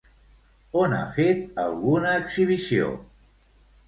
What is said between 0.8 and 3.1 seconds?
On ha fet alguna exhibició?